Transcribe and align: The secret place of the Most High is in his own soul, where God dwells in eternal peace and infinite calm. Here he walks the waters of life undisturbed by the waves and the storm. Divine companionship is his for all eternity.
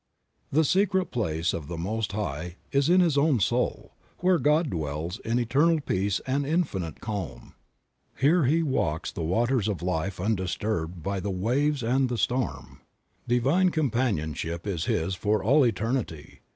The 0.51 0.63
secret 0.63 1.11
place 1.11 1.53
of 1.53 1.67
the 1.67 1.77
Most 1.77 2.13
High 2.13 2.55
is 2.71 2.89
in 2.89 3.01
his 3.01 3.19
own 3.19 3.39
soul, 3.39 3.93
where 4.17 4.39
God 4.39 4.71
dwells 4.71 5.19
in 5.19 5.37
eternal 5.37 5.79
peace 5.79 6.19
and 6.25 6.43
infinite 6.43 7.01
calm. 7.01 7.53
Here 8.17 8.45
he 8.45 8.63
walks 8.63 9.11
the 9.11 9.21
waters 9.21 9.67
of 9.67 9.83
life 9.83 10.19
undisturbed 10.19 11.03
by 11.03 11.19
the 11.19 11.29
waves 11.29 11.83
and 11.83 12.09
the 12.09 12.17
storm. 12.17 12.81
Divine 13.27 13.69
companionship 13.69 14.65
is 14.65 14.85
his 14.85 15.13
for 15.13 15.43
all 15.43 15.63
eternity. 15.63 16.39